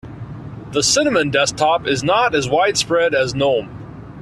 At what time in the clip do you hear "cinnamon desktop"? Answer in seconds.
0.81-1.85